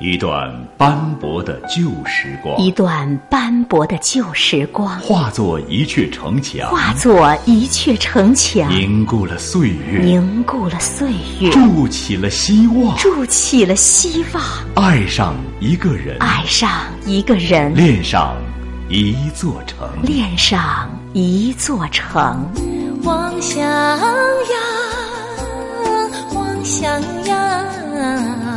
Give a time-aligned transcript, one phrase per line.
[0.00, 14.42] 一段斑驳的旧时光，一段斑驳的旧时光，化作一阙城墙，化作一阙城墙，凝固了岁月，凝固了岁月，筑起了希望，筑起了希望，
[14.74, 16.70] 爱上一个人，爱上
[17.04, 18.34] 一个人，恋上
[18.88, 22.50] 一座城，恋上一座城，
[23.04, 24.00] 望襄阳，
[26.34, 26.90] 望襄
[27.26, 28.49] 阳。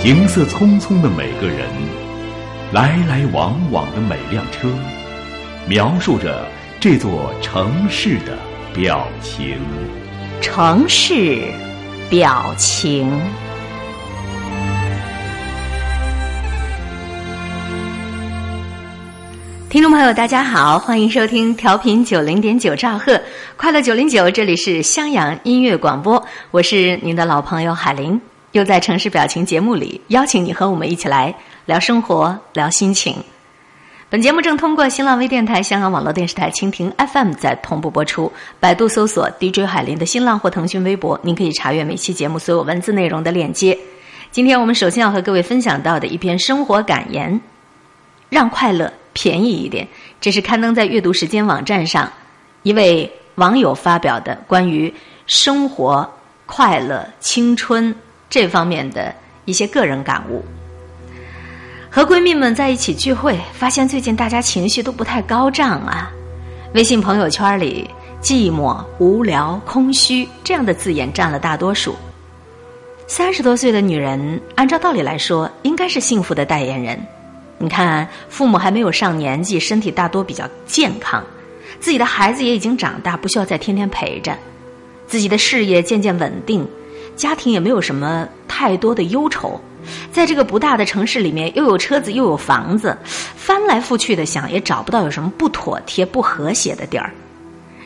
[0.00, 1.68] 行色匆匆的每个人，
[2.72, 4.68] 来来往往的每辆车，
[5.66, 6.46] 描述着
[6.78, 8.38] 这座城市的
[8.72, 9.58] 表情。
[10.40, 11.42] 城市
[12.08, 13.10] 表情。
[19.68, 23.20] 听众朋友，大家好，欢迎收听调频九零点九兆赫
[23.56, 28.20] 快乐九零九，这里是襄阳音乐广播，我是您的老朋友海玲，
[28.58, 31.32] 又在城市表情节目里邀请你和我们一起来
[31.66, 33.14] 聊生活、聊心情。
[34.10, 43.78] 本节目正通过新浪微电台、香港网络电视台、蜻蜓 FM 在同步播出，百度搜索 DJ 海林的新浪或腾讯微博，您可以查阅每期节目所有文字内容的链接。
[44.32, 47.40] 今天我们首先要和各位分享到的一篇生活感言：
[48.28, 48.92] 让快乐。
[49.14, 49.88] 便宜一点，
[50.20, 52.08] 这是刊登在阅读时间网站上
[52.62, 54.94] 一位网友发表的关于
[55.26, 56.08] 生活、
[56.46, 57.92] 快乐、青春
[58.30, 60.44] 这方面的一些个人感悟。
[61.90, 66.10] 和闺蜜们在一起聚会，发现最近大家情绪都不太高涨啊。
[66.74, 67.88] 微信朋友圈里
[68.20, 71.96] “寂寞、无聊、空虚”这样的字眼占了大多数。
[73.06, 77.00] 三十多岁的女人，按照道理来说，应该是幸福的代言人。
[77.56, 81.24] 你看，父母还没有上年纪，身体大多比较健康，
[81.80, 84.36] 自己的孩子也已经长大，不需要再天天陪着，
[85.06, 86.68] 自己的事业渐渐稳定，
[87.18, 89.60] 家庭也没有什么太多的忧愁，
[90.12, 97.10] 在这个不大的城市里面，又有车子又有房子，翻来覆去的想，也找不到有什么不妥帖、不和谐的地儿。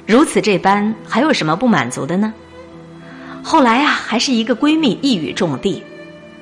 [0.06, 2.32] 如此这般，还有什么不满足的呢？
[3.42, 5.82] 后来啊，还是一个闺蜜一语中的，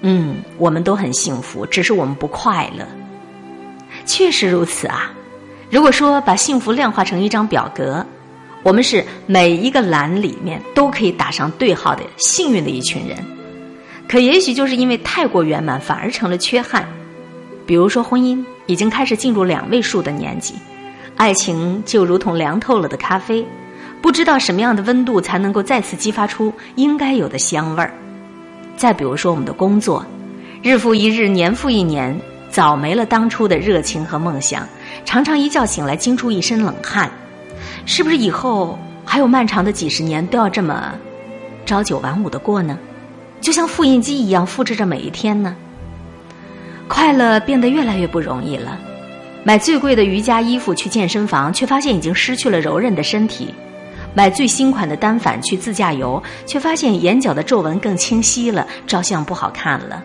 [0.00, 2.84] 嗯，我们都很幸福，只是我们不快乐。
[4.04, 5.12] 确实如此啊！
[5.70, 8.04] 如果说把幸福量化成一张表格，
[8.62, 13.16] 我们是每一个栏里面都可以打上对号的幸运的一群人。
[14.08, 16.86] 可也许就是因为太过圆满，反而成了缺憾。
[17.66, 20.54] 比如说，婚姻已经开始进入两位数的年纪，
[21.16, 23.46] 爱情就如同凉透了的咖啡，
[24.02, 27.94] 不知道什么样的温度才能够再次激发出应该有的香味儿。
[28.76, 30.04] 再比如说，我们的工作，
[30.62, 32.18] 日复一日，年复一年。
[32.50, 34.66] 早没了当初的热情和梦想，
[35.04, 37.08] 常常一觉醒来惊出一身冷汗，
[37.92, 40.94] 是不是以后还有漫长的几十年都要这么
[41.66, 42.78] 朝九晚五的过呢？
[43.40, 45.56] 就像复印机一样复制着每一天呢？
[46.86, 48.78] 快乐变得越来越不容易了，
[49.42, 53.46] 买最贵的瑜伽衣服去健身房，却发现已经失去了柔韧的身体；
[54.14, 60.00] 买最新款的单反去自驾游，却发现眼角的皱纹更清晰了，照相不好看了。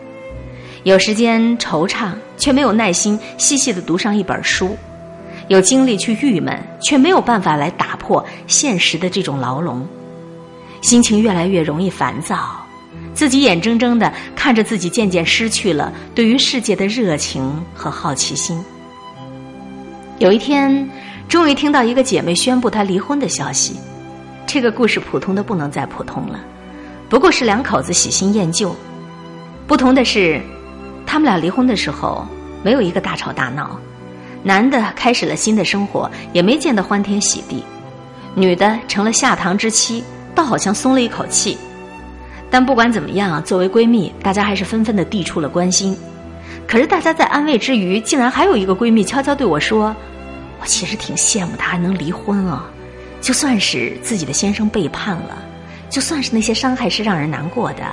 [0.82, 4.70] 有时间惆怅，却没有耐心细细的读上一本书；
[5.48, 9.86] 有精力去郁闷，却没有办法来打破现实的这种牢笼。
[10.82, 12.64] 心情越来越容易烦躁，
[13.14, 18.64] 自己眼睁睁的看着自己渐渐失去了对于世界的热情和好奇心。
[20.20, 20.90] 有一天，
[21.28, 23.80] 终于听到一个姐妹宣布她离婚的消息。
[24.46, 26.40] 这个故事普通的不能再普通了，
[27.10, 28.76] 不过是两口子喜新厌旧，
[29.68, 30.42] 不同的是。
[31.08, 32.28] 他们俩离婚的时候，
[32.64, 33.80] 没有一个大吵大闹，
[34.46, 37.64] 男的开始了新的生活，也没见得欢天喜地；
[38.36, 40.04] 女的成了下堂之妻，
[40.36, 41.58] 倒好像松了一口气。
[42.52, 45.98] 但不管怎么样，作为闺蜜，大家还是纷纷的递出了关心。
[46.68, 49.96] 可是大家在安慰之余，竟然还有一个闺蜜悄悄对我说
[50.62, 52.70] ：“我其实挺羡慕她还能离婚啊，
[53.22, 55.40] 就算是自己的先生背叛了，
[55.90, 57.84] 就算是那些伤害是让人难过的。”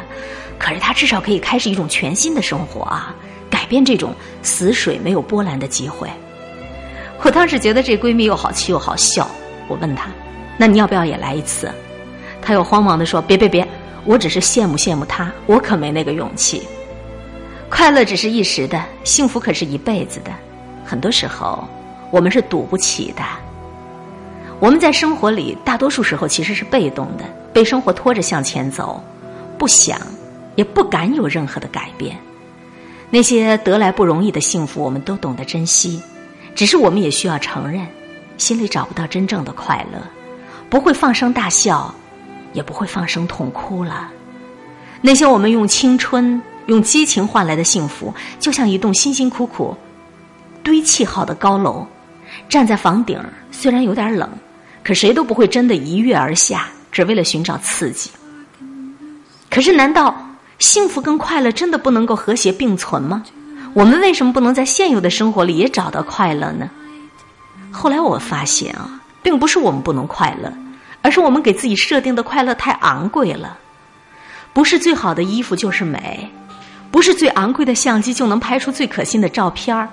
[0.60, 3.14] 可是她至少可以开始一种全新的生活啊，
[3.48, 6.06] 改变这种死水没有波澜的机会。
[7.22, 9.28] 我当时觉得这闺蜜又好气又好笑。
[9.68, 10.10] 我问她
[10.58, 11.70] ：“那你要不要也来一次？”
[12.42, 13.66] 她又慌忙的说：“别别别，
[14.04, 16.62] 我只是羡慕羡慕她，我可没那个勇气。
[17.70, 20.30] 快乐只是一时的，幸福可是一辈子的。
[20.84, 21.66] 很多时候
[22.10, 23.22] 我们是赌不起的。
[24.60, 29.02] 我们在生活里大多数时候其实是被动的，被生活拖着向前走，
[29.58, 29.98] 不想。”
[30.54, 32.14] 也不敢有任何的改变，
[33.08, 35.98] 那些得来不容易的幸福，我们都懂得珍惜，
[36.54, 37.86] 只是我们也需要承认，
[38.36, 39.98] 心里找不到真正的快乐，
[40.68, 41.94] 不会放声大笑，
[42.52, 44.10] 也不会放声痛哭了。
[45.00, 49.76] 那些我们用青春、用激情换来的幸福，就像一栋辛辛苦苦
[50.62, 51.86] 堆砌好的高楼，
[52.48, 53.18] 站在房顶，
[53.50, 54.30] 虽然有点冷，
[54.84, 58.10] 可谁都不会真的一跃而下，只为了寻找刺激。
[59.50, 60.14] 可是，难道？
[60.58, 63.24] 幸福跟快乐真的不能够和谐并存吗？
[63.74, 66.68] 我们为什么不能在现有的生活里也找到快乐呢？
[67.70, 70.52] 后来我发现啊，并不是我们不能快乐，
[71.00, 73.58] 而是我们给自己设定的快乐太昂贵了。
[74.52, 76.30] 不是最好的衣服就是美，
[76.90, 79.88] 不是最昂贵的相机就能拍出最可信的照片儿。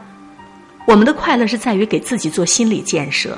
[0.85, 3.37] 我们的快乐是在于给自己做心理建设，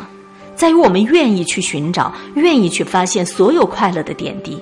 [0.56, 4.60] 在于我们愿意去寻找，愿意去发现所有快乐的点滴。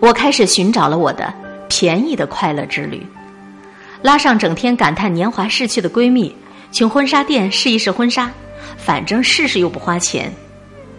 [0.00, 1.32] 我开始寻找了我的
[1.68, 3.06] 便宜的快乐之旅，
[4.02, 6.34] 拉上整天感叹年华逝去的闺蜜，
[6.70, 8.30] 去婚纱店试一试婚纱，
[8.76, 10.32] 反正试试又不花钱。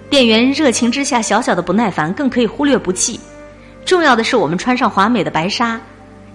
[0.09, 3.19] 店员热情之下小小的不耐烦更可以忽略不计。
[3.85, 5.79] 重要的是，我们穿上华美的白纱，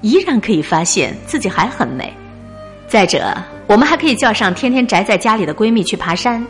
[0.01, 2.13] 依然可以发现自己还很美。
[2.87, 3.35] 再者，
[3.67, 6.47] 我们还可以叫上天天宅在家里的闺蜜去爬山，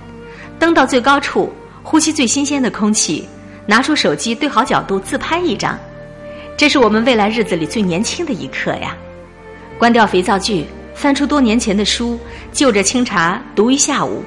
[0.59, 3.29] 登到最高处，呼吸最新鲜的空气，
[3.67, 5.79] 拿出手机对好角度自拍一张。
[6.57, 8.97] 这是我们未来日子里最年轻的一刻呀！
[9.83, 10.65] 关掉肥皂剧，
[10.95, 12.17] 翻出多年前的书，
[12.53, 14.23] 就着清茶读一下午。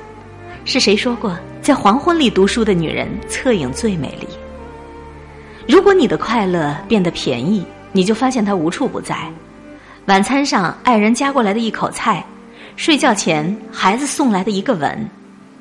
[0.66, 4.28] 是谁说过，在黄昏里读书的女人侧影最美丽？
[5.66, 9.32] 如果你的快乐变得便宜，你就发现它无处不在：
[10.08, 12.22] 晚餐上爱人夹过来的一口菜，
[12.76, 15.10] 睡觉前孩子送来的一个吻，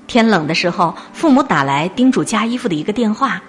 [0.09, 3.41] 天冷的时候父母打来叮嘱加衣服的一个电话。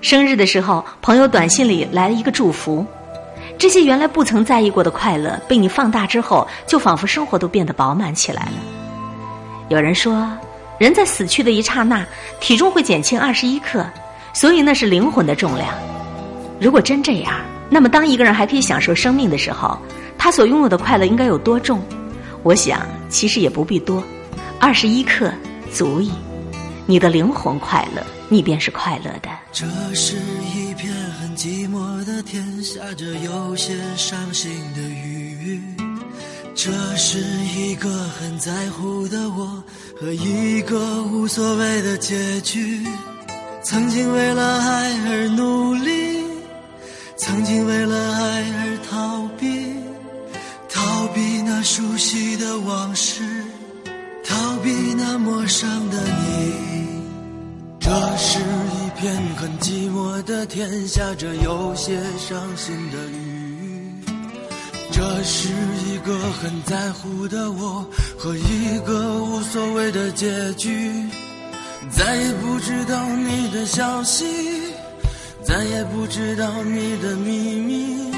[0.00, 2.86] 生日的时候，朋友短信里来了一个祝福，
[3.58, 8.52] 这些原来不曾在意过的快乐，被你放大之后，就仿佛生活都变得饱满起来了。
[9.68, 10.28] 有人说，
[10.78, 12.04] 人在死去的一刹那，
[12.40, 13.86] 体重会减轻二十一克，
[14.32, 15.68] 所以那是灵魂的重量。
[16.60, 17.34] 如果真这样，
[17.70, 19.78] 那么当一个人还可以享受生命的时候，
[20.18, 21.80] 他所拥有的快乐应该有多重？
[22.42, 24.02] 我想，其实也不必多，
[24.58, 25.32] 二十一克
[25.72, 26.10] 足矣。
[26.84, 28.02] 你的灵魂快乐。
[28.28, 29.28] 你便是快乐的。
[29.52, 30.90] 这是一片
[31.42, 35.60] 寂寞的天，下着有些伤心的雨。
[36.54, 39.60] 这是一个很在乎的我
[40.00, 42.86] 和一个无所谓的结局。
[43.64, 46.22] 曾经为了爱而努力，
[47.16, 49.74] 曾经为了爱而逃避，
[50.68, 53.24] 逃避那熟悉的往事，
[54.24, 56.52] 逃避那陌生的你。
[57.80, 58.38] 这是
[58.96, 64.04] 片很寂寞的天，下着有些伤心的雨。
[64.90, 65.48] 这是
[65.86, 67.84] 一个很在乎的我
[68.18, 70.92] 和一个无所谓的结局。
[71.90, 74.24] 再也不知道你的消息，
[75.44, 78.12] 再也不知道你的秘密，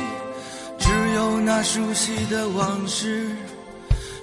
[0.78, 3.30] 只有那熟悉的往事，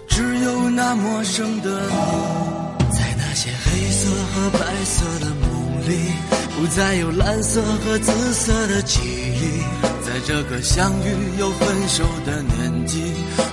[0.08, 2.92] 只有那陌生的你。
[2.92, 6.12] 在那些黑色和白色的梦里，
[6.62, 9.64] 不再有蓝色和紫色的记忆。
[10.06, 13.02] 在这个相遇又分手的年纪，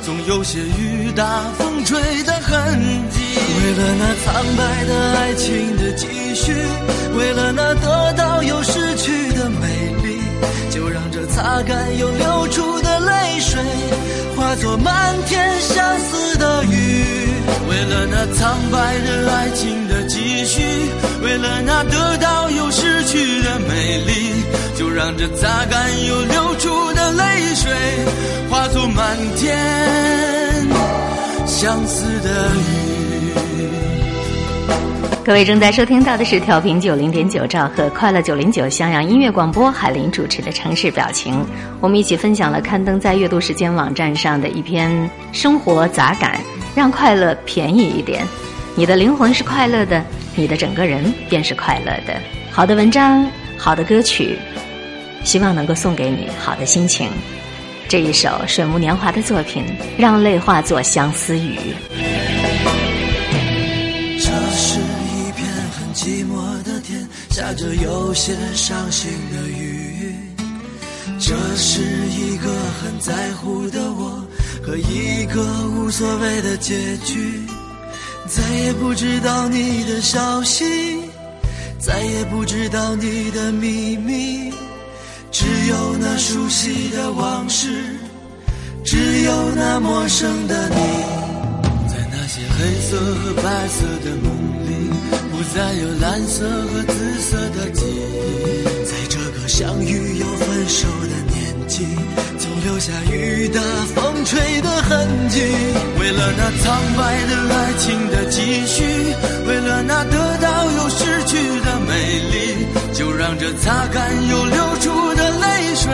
[0.02, 3.18] 总有些雨打风吹的痕迹。
[3.64, 6.52] 为了那苍白的爱情的继续，
[7.16, 9.66] 为了那得到又失去的美
[10.02, 10.20] 丽，
[10.68, 13.58] 就让这擦干又流出的泪水，
[14.36, 17.06] 化作漫天相思的雨。
[17.70, 20.62] 为了那苍白的爱情的继续，
[25.08, 27.24] 就让这擦干又流出的泪
[27.54, 27.72] 水，
[28.50, 29.56] 化作满天
[31.46, 33.70] 相思的雨。
[35.24, 41.42] 各位正在收听到的是调频九零点九兆赫快乐九零九襄阳音乐广播，海林主持的城市表情。
[41.80, 46.38] 我们一起分享了刊登在阅读时间网站上的一篇生活杂感。
[46.74, 48.24] 让快乐便宜一点，
[48.76, 50.04] 你的灵魂是快乐的，
[50.36, 52.14] 你的整个人便是快乐的。
[52.50, 54.38] 好的文章，好的歌曲，
[55.24, 57.10] 希望能够送给你好的心情。
[57.88, 59.64] 这一首水木年华的作品，
[59.96, 61.58] 让泪化作相思雨。
[64.18, 70.14] 这是一片很寂寞的天，下着有些伤心的雨。
[71.18, 72.48] 这是一个
[72.80, 74.24] 很在乎的我。
[74.60, 77.40] 和一个无所谓的结局，
[78.26, 80.66] 再也不知道你的消息，
[81.78, 84.52] 再也不知道你的秘密，
[86.18, 87.68] 熟悉的往事，
[88.84, 90.76] 只有那陌生的你，
[91.88, 94.26] 在那些黑色和白色的梦
[94.66, 94.90] 里，
[95.30, 97.94] 不再有蓝色和紫色的记忆。
[98.84, 101.86] 在这个相遇又分手的年纪，
[102.36, 103.60] 总留下雨打
[103.94, 105.40] 风吹的痕迹。
[106.00, 108.82] 为了那苍白的爱情的继续，
[109.46, 110.47] 为了那得到
[110.98, 111.92] 失去的美
[112.32, 115.86] 丽，就让这擦干又流出的泪水。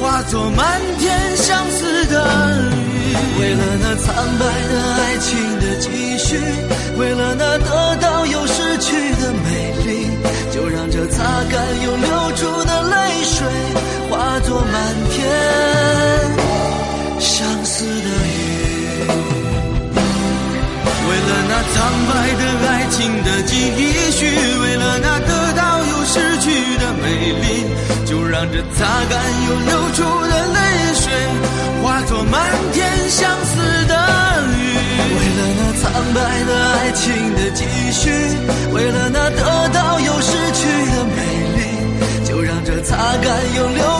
[0.00, 2.14] 化作满天相思的
[2.74, 6.36] 雨，为了那苍白的爱情的继续，
[6.98, 10.10] 为了那得到又失去的美丽，
[10.52, 13.46] 就让这擦干又流出的泪水
[14.10, 14.74] 化作满
[15.10, 15.14] 天
[17.20, 18.36] 相思的雨。
[21.06, 21.76] 为了那苍
[22.08, 23.80] 白的爱情的记忆
[24.24, 27.04] 为了那得到又失去的美
[27.42, 27.44] 丽。
[28.04, 29.12] 就让这擦干
[29.48, 30.58] 又流出的泪
[30.94, 31.04] 水，
[31.82, 32.38] 化作漫
[32.72, 33.94] 天相思的
[34.46, 34.60] 雨。
[35.16, 35.82] 为了那苍
[36.14, 37.02] 白的爱情
[37.34, 38.10] 的继续，
[38.72, 40.60] 为了那得到又失去
[40.94, 41.16] 的美
[41.56, 41.58] 丽，
[42.24, 43.26] 就让这擦干
[43.56, 43.93] 又流。